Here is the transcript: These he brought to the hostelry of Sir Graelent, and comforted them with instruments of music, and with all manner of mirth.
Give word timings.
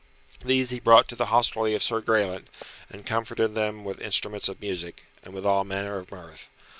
These 0.43 0.71
he 0.71 0.79
brought 0.79 1.07
to 1.09 1.15
the 1.15 1.27
hostelry 1.27 1.75
of 1.75 1.83
Sir 1.83 2.01
Graelent, 2.01 2.47
and 2.89 3.05
comforted 3.05 3.53
them 3.53 3.83
with 3.83 4.01
instruments 4.01 4.49
of 4.49 4.59
music, 4.59 5.03
and 5.21 5.31
with 5.31 5.45
all 5.45 5.63
manner 5.63 5.97
of 5.97 6.09
mirth. 6.11 6.49